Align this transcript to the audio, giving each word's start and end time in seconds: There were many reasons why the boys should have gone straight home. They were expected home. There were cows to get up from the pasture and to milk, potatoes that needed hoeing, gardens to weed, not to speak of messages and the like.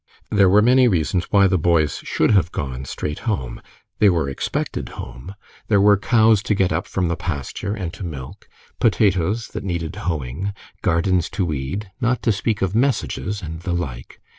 There 0.31 0.49
were 0.49 0.63
many 0.63 0.87
reasons 0.87 1.25
why 1.25 1.45
the 1.45 1.59
boys 1.59 1.99
should 2.01 2.31
have 2.31 2.51
gone 2.51 2.85
straight 2.85 3.19
home. 3.29 3.61
They 3.99 4.09
were 4.09 4.27
expected 4.27 4.89
home. 4.97 5.35
There 5.67 5.79
were 5.79 5.95
cows 5.95 6.41
to 6.41 6.55
get 6.55 6.73
up 6.73 6.87
from 6.87 7.07
the 7.07 7.15
pasture 7.15 7.75
and 7.75 7.93
to 7.93 8.03
milk, 8.03 8.49
potatoes 8.79 9.49
that 9.49 9.63
needed 9.63 9.95
hoeing, 9.95 10.53
gardens 10.81 11.29
to 11.37 11.45
weed, 11.45 11.91
not 12.01 12.23
to 12.23 12.31
speak 12.31 12.63
of 12.63 12.73
messages 12.73 13.43
and 13.43 13.59
the 13.61 13.73
like. 13.73 14.19